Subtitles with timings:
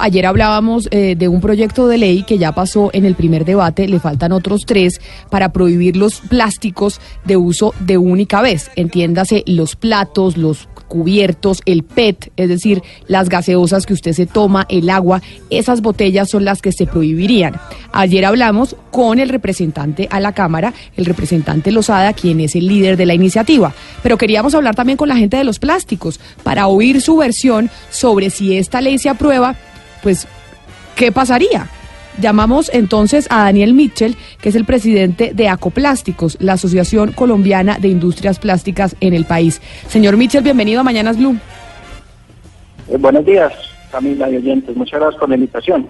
[0.00, 3.88] Ayer hablábamos eh, de un proyecto de ley que ya pasó en el primer debate,
[3.88, 8.70] le faltan otros tres para prohibir los plásticos de uso de única vez.
[8.76, 14.66] Entiéndase los platos, los cubiertos, el PET, es decir, las gaseosas que usted se toma,
[14.68, 17.56] el agua, esas botellas son las que se prohibirían.
[17.90, 22.96] Ayer hablamos con el representante a la Cámara, el representante Lozada, quien es el líder
[22.96, 23.74] de la iniciativa.
[24.04, 28.30] Pero queríamos hablar también con la gente de los plásticos para oír su versión sobre
[28.30, 29.56] si esta ley se aprueba
[30.02, 30.26] pues,
[30.96, 31.68] ¿qué pasaría?
[32.20, 37.88] Llamamos entonces a Daniel Mitchell, que es el presidente de Acoplásticos, la Asociación Colombiana de
[37.88, 39.62] Industrias Plásticas en el país.
[39.86, 41.36] Señor Mitchell, bienvenido a Mañanas Blue.
[42.88, 43.52] Eh, buenos días,
[43.92, 44.76] Camila y oyentes.
[44.76, 45.86] Muchas gracias por la invitación.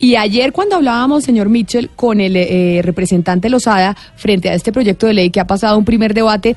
[0.00, 5.06] Y ayer cuando hablábamos, señor Mitchell, con el eh, representante Lozada frente a este proyecto
[5.06, 6.56] de ley que ha pasado un primer debate,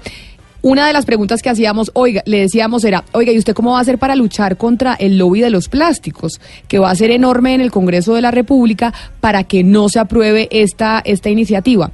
[0.61, 3.79] una de las preguntas que hacíamos, oiga, le decíamos era, oiga, ¿y usted cómo va
[3.79, 7.53] a hacer para luchar contra el lobby de los plásticos, que va a ser enorme
[7.53, 11.91] en el Congreso de la República para que no se apruebe esta, esta iniciativa?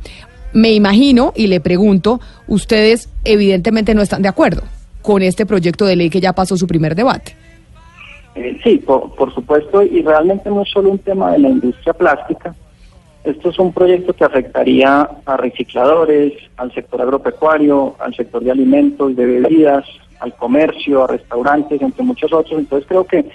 [0.53, 4.63] Me imagino y le pregunto, ustedes evidentemente no están de acuerdo
[5.01, 7.35] con este proyecto de ley que ya pasó su primer debate.
[8.35, 12.53] Eh, sí, por supuesto, y realmente no es solo un tema de la industria plástica,
[13.31, 19.15] esto es un proyecto que afectaría a recicladores, al sector agropecuario, al sector de alimentos,
[19.15, 19.85] de bebidas,
[20.19, 22.57] al comercio, a restaurantes, entre muchos otros.
[22.57, 23.25] Entonces creo que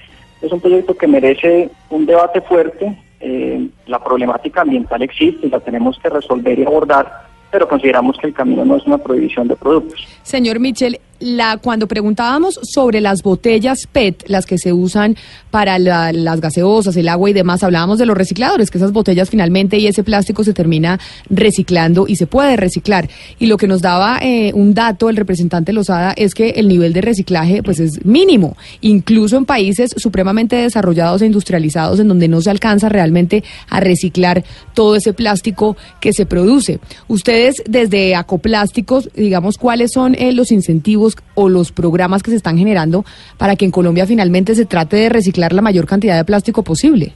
[0.40, 2.98] es un proyecto que merece un debate fuerte.
[3.20, 8.28] Eh, la problemática ambiental existe y la tenemos que resolver y abordar, pero consideramos que
[8.28, 10.06] el camino no es una prohibición de productos.
[10.22, 15.16] Señor Michel, la, cuando preguntábamos sobre las botellas PET, las que se usan
[15.50, 19.78] para las gaseosas, el agua y demás, hablábamos de los recicladores, que esas botellas finalmente
[19.78, 20.98] y ese plástico se termina
[21.30, 23.08] reciclando y se puede reciclar.
[23.38, 26.92] Y lo que nos daba eh, un dato el representante Lozada es que el nivel
[26.92, 32.40] de reciclaje pues es mínimo, incluso en países supremamente desarrollados e industrializados en donde no
[32.40, 36.80] se alcanza realmente a reciclar todo ese plástico que se produce.
[37.08, 42.58] Ustedes desde Acoplásticos, digamos, ¿cuáles son eh, los incentivos o los programas que se están
[42.58, 43.04] generando
[43.38, 47.12] para que en Colombia finalmente se trate de reciclar la mayor cantidad de plástico posible?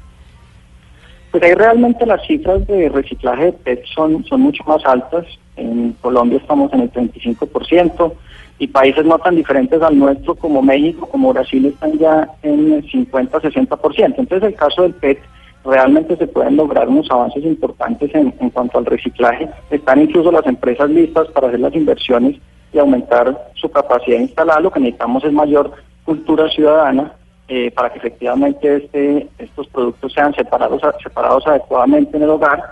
[1.30, 5.26] Pues ahí realmente las cifras de reciclaje de PET son, son mucho más altas.
[5.56, 8.12] En Colombia estamos en el 35%
[8.58, 12.90] y países no tan diferentes al nuestro como México, como Brasil están ya en el
[12.90, 14.14] 50-60%.
[14.16, 15.18] Entonces el caso del PET
[15.64, 19.48] realmente se pueden lograr unos avances importantes en, en cuanto al reciclaje.
[19.70, 22.36] Están incluso las empresas listas para hacer las inversiones
[22.72, 24.62] y aumentar su capacidad de instalar.
[24.62, 25.72] Lo que necesitamos es mayor
[26.04, 27.12] cultura ciudadana
[27.48, 32.62] eh, para que efectivamente este, estos productos sean separados, separados adecuadamente en el hogar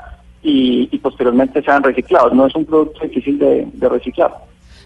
[0.43, 2.33] y, posteriormente sean reciclados.
[2.33, 4.35] No es un producto difícil de reciclar.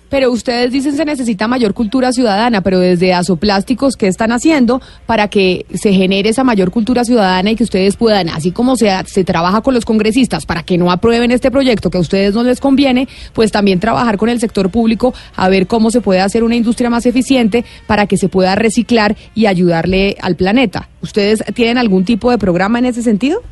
[0.08, 5.28] Pero ustedes dicen se necesita mayor cultura ciudadana, pero desde Azoplásticos, ¿qué están haciendo para
[5.28, 9.24] que se genere esa mayor cultura ciudadana y que ustedes puedan, así como se, se
[9.24, 12.60] trabaja con los congresistas para que no aprueben este proyecto que a ustedes no les
[12.60, 16.56] conviene, pues también trabajar con el sector público a ver cómo se puede hacer una
[16.56, 20.88] industria más eficiente para que se pueda reciclar y ayudarle al planeta?
[21.02, 23.42] ¿Ustedes tienen algún tipo de programa en ese sentido?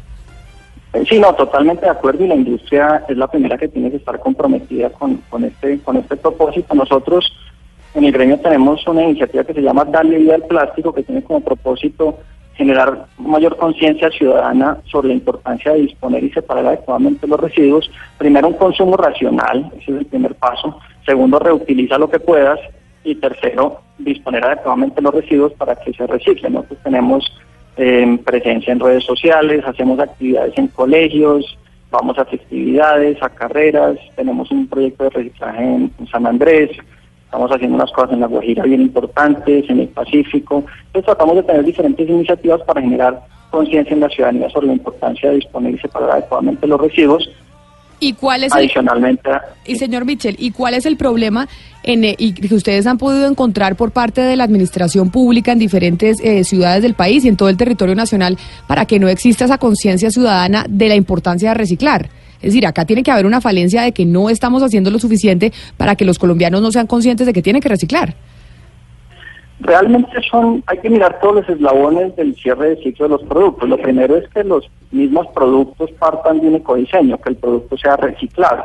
[1.04, 4.18] Sí, no, totalmente de acuerdo y la industria es la primera que tiene que estar
[4.18, 6.74] comprometida con, este con este propósito.
[6.74, 7.32] Nosotros
[7.94, 11.22] en el gremio tenemos una iniciativa que se llama Darle vida al plástico que tiene
[11.22, 12.18] como propósito
[12.54, 17.90] generar mayor conciencia ciudadana sobre la importancia de disponer y separar adecuadamente los residuos.
[18.16, 20.78] Primero, un consumo racional, ese es el primer paso.
[21.04, 22.58] Segundo, reutiliza lo que puedas.
[23.04, 26.54] Y tercero, disponer adecuadamente los residuos para que se reciclen.
[26.54, 27.30] Nosotros tenemos
[28.25, 31.59] presencia en redes sociales, hacemos actividades en colegios,
[31.91, 36.70] vamos a festividades, a carreras, tenemos un proyecto de reciclaje en, San Andrés,
[37.25, 40.65] estamos haciendo unas cosas en La Guajira bien importantes, en el Pacífico.
[40.86, 43.20] Entonces tratamos de tener diferentes iniciativas para generar
[43.50, 47.31] conciencia en la ciudadanía sobre la importancia de disponer y separar adecuadamente los residuos
[47.98, 49.30] ¿Y cuál es Adicionalmente.
[49.66, 51.48] y señor Michel, ¿y cuál es el problema
[51.82, 55.58] en, eh, y que ustedes han podido encontrar por parte de la administración pública en
[55.58, 58.36] diferentes eh, ciudades del país y en todo el territorio nacional
[58.66, 62.10] para que no exista esa conciencia ciudadana de la importancia de reciclar?
[62.36, 65.53] Es decir, acá tiene que haber una falencia de que no estamos haciendo lo suficiente
[65.76, 68.15] para que los colombianos no sean conscientes de que tienen que reciclar.
[69.60, 73.68] Realmente son, hay que mirar todos los eslabones del cierre de ciclo de los productos.
[73.68, 77.97] Lo primero es que los mismos productos partan de un ecodiseño, que el producto sea
[77.97, 78.64] reciclado.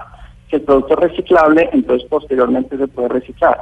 [0.50, 3.58] Si el producto es reciclable, entonces posteriormente se puede reciclar.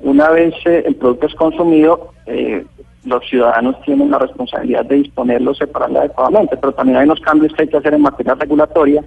[0.00, 2.64] Una vez eh, el producto es consumido, eh,
[3.04, 7.62] los ciudadanos tienen la responsabilidad de disponerlo, separarlo adecuadamente, pero también hay unos cambios que
[7.62, 9.04] hay que hacer en materia regulatoria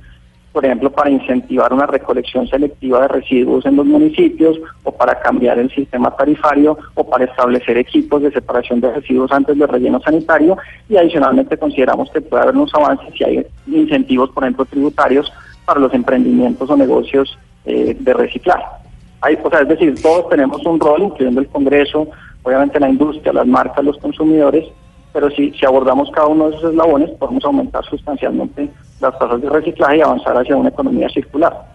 [0.56, 5.60] por ejemplo, para incentivar una recolección selectiva de residuos en los municipios o para cambiar
[5.60, 10.57] el sistema tarifario o para establecer equipos de separación de residuos antes del relleno sanitario
[10.88, 15.30] y adicionalmente consideramos que puede haber unos avances si hay incentivos, por ejemplo, tributarios
[15.66, 18.63] para los emprendimientos o negocios eh, de reciclaje.
[19.19, 22.07] Hay, o sea, es decir, todos tenemos un rol, incluyendo el Congreso,
[22.44, 24.63] obviamente la industria, las marcas, los consumidores,
[25.12, 28.69] pero si, si abordamos cada uno de esos eslabones, podemos aumentar sustancialmente
[29.00, 31.75] las tasas de reciclaje y avanzar hacia una economía circular.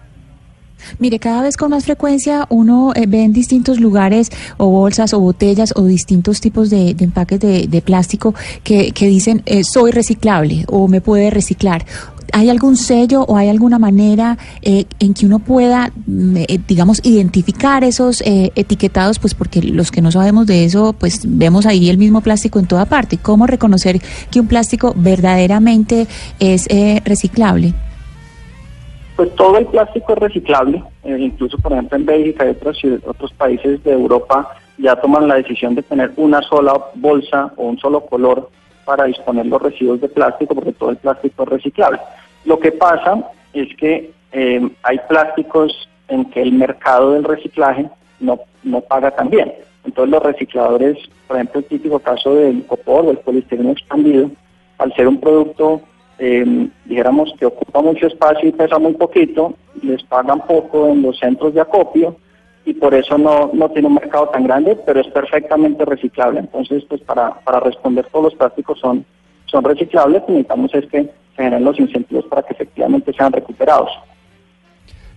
[0.98, 5.20] Mire, cada vez con más frecuencia uno eh, ve en distintos lugares o bolsas o
[5.20, 11.00] botellas o distintos tipos de, empaques de, plástico que, dicen eh, soy reciclable o me
[11.00, 11.84] puede reciclar.
[12.32, 16.36] ¿Hay algún sello o hay alguna manera eh, en que uno pueda, mm,
[16.68, 19.18] digamos, identificar esos etiquetados?
[19.18, 22.66] Pues porque los que no sabemos de eso, pues vemos ahí el mismo plástico en
[22.66, 23.18] toda parte.
[23.18, 24.00] ¿Cómo reconocer
[24.30, 26.06] que un plástico verdaderamente
[26.38, 26.68] es
[27.04, 27.74] reciclable?
[29.20, 33.30] Pues todo el plástico es reciclable, eh, incluso por ejemplo en Bélgica y otros, otros
[33.34, 38.00] países de Europa ya toman la decisión de tener una sola bolsa o un solo
[38.06, 38.48] color
[38.86, 42.00] para disponer los residuos de plástico, porque todo el plástico es reciclable.
[42.46, 43.22] Lo que pasa
[43.52, 47.90] es que eh, hay plásticos en que el mercado del reciclaje
[48.20, 49.52] no, no paga tan bien.
[49.84, 50.96] Entonces los recicladores,
[51.28, 54.30] por ejemplo el típico caso del copor o el poliestireno expandido,
[54.78, 55.82] al ser un producto
[56.22, 61.18] eh, dijéramos que ocupa mucho espacio y pesa muy poquito, les pagan poco en los
[61.18, 62.16] centros de acopio
[62.66, 66.40] y por eso no, no tiene un mercado tan grande, pero es perfectamente reciclable.
[66.40, 69.04] Entonces, pues para, para responder todos los plásticos son,
[69.46, 73.88] son reciclables, necesitamos es que se generen los incentivos para que efectivamente sean recuperados.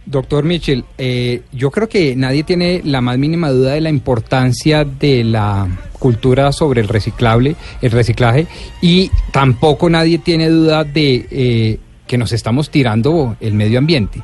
[0.05, 4.85] Doctor Mitchell, eh, yo creo que nadie tiene la más mínima duda de la importancia
[4.85, 5.67] de la
[6.03, 8.45] cultura sobre el reciclable, el reciclaje,
[8.81, 14.21] y tampoco nadie tiene duda de eh, que nos estamos tirando el medio ambiente.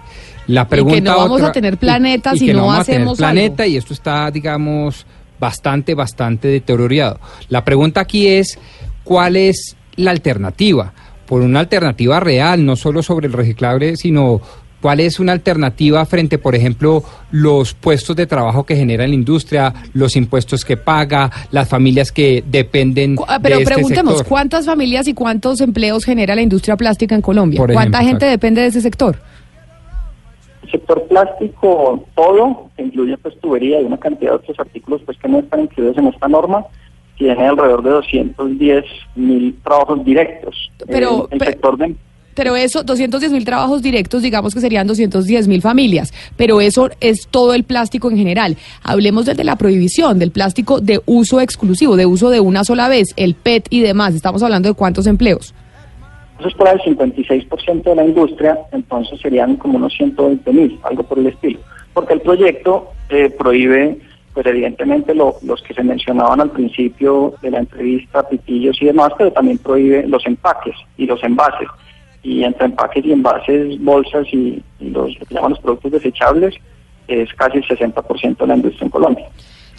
[0.47, 3.93] La pregunta y que no vamos a tener planeta si no, hacemos planeta y esto
[3.93, 5.05] está, digamos,
[5.39, 7.21] bastante, bastante deteriorado.
[7.47, 8.59] La pregunta aquí es,
[9.05, 10.91] ¿cuál es la alternativa?
[11.25, 14.41] Por una alternativa real, no solo sobre el reciclable, sino
[14.81, 19.73] ¿Cuál es una alternativa frente, por ejemplo, los puestos de trabajo que genera la industria,
[19.93, 25.13] los impuestos que paga, las familias que dependen Pero de este preguntemos, ¿cuántas familias y
[25.13, 27.61] cuántos empleos genera la industria plástica en Colombia?
[27.73, 29.17] ¿Cuánta gente depende de ese sector?
[30.63, 35.27] El sector plástico, todo, incluye pues tubería y una cantidad de otros artículos pues que
[35.27, 36.65] no están incluidos en esta norma,
[37.17, 38.85] tiene alrededor de 210
[39.15, 40.71] mil trabajos directos.
[40.87, 41.95] Pero, el sector de
[42.39, 47.27] pero eso, 210 mil trabajos directos, digamos que serían 210 mil familias, pero eso es
[47.27, 48.55] todo el plástico en general.
[48.81, 53.09] Hablemos desde la prohibición del plástico de uso exclusivo, de uso de una sola vez,
[53.17, 54.15] el PET y demás.
[54.15, 55.53] Estamos hablando de cuántos empleos.
[56.39, 61.03] Eso es por el 56% de la industria, entonces serían como unos 120 mil, algo
[61.03, 61.59] por el estilo.
[61.93, 63.99] Porque el proyecto eh, prohíbe,
[64.33, 69.29] pues evidentemente los que se mencionaban al principio de la entrevista, pitillos y demás, pero
[69.33, 71.67] también prohíbe los empaques y los envases
[72.23, 76.55] y entre empaques y envases, bolsas y, los, llaman productos desechables,
[77.07, 79.25] es casi el 60% de la industria en Colombia.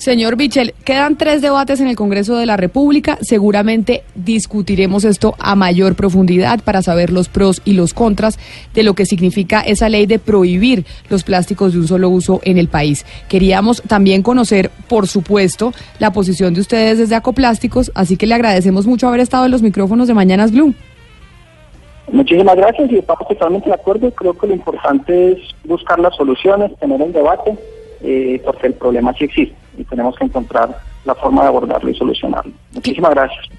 [0.01, 3.19] Señor Bichel, quedan tres debates en el Congreso de la República.
[3.21, 8.39] Seguramente discutiremos esto a mayor profundidad para saber los pros y los contras
[8.73, 12.57] de lo que significa esa ley de prohibir los plásticos de un solo uso en
[12.57, 13.05] el país.
[13.29, 18.87] Queríamos también conocer, por supuesto, la posición de ustedes desde Acoplásticos, así que le agradecemos
[18.87, 20.75] mucho haber estado en los micrófonos de Mañanas Blue.
[22.13, 24.11] Muchísimas gracias y estamos totalmente de acuerdo.
[24.11, 27.57] Creo que lo importante es buscar las soluciones, tener el debate,
[28.03, 31.95] eh, porque el problema sí existe y tenemos que encontrar la forma de abordarlo y
[31.95, 32.53] solucionarlo.
[32.75, 33.51] Muchísimas gracias.